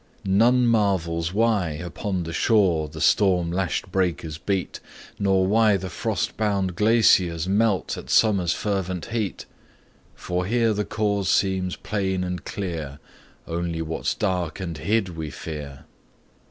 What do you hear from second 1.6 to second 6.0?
upon the shore The storm lashed breakers beat, Nor why the